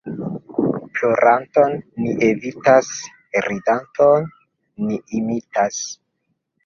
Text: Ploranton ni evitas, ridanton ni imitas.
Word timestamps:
Ploranton 0.99 1.75
ni 1.99 2.15
evitas, 2.29 2.89
ridanton 3.49 4.29
ni 4.87 4.99
imitas. 5.21 5.81